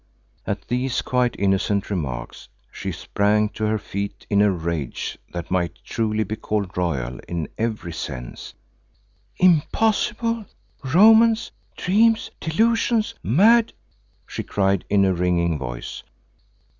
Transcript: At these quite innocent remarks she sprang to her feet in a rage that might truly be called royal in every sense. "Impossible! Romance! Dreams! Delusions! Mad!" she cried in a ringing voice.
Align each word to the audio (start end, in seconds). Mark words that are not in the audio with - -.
At 0.47 0.67
these 0.67 1.03
quite 1.03 1.35
innocent 1.37 1.91
remarks 1.91 2.49
she 2.71 2.91
sprang 2.91 3.49
to 3.49 3.65
her 3.65 3.77
feet 3.77 4.25
in 4.31 4.41
a 4.41 4.49
rage 4.49 5.19
that 5.31 5.51
might 5.51 5.77
truly 5.83 6.23
be 6.23 6.37
called 6.37 6.75
royal 6.75 7.19
in 7.27 7.47
every 7.59 7.93
sense. 7.93 8.55
"Impossible! 9.37 10.45
Romance! 10.83 11.51
Dreams! 11.77 12.31
Delusions! 12.39 13.13
Mad!" 13.21 13.73
she 14.25 14.41
cried 14.41 14.85
in 14.89 15.05
a 15.05 15.13
ringing 15.13 15.59
voice. 15.59 16.01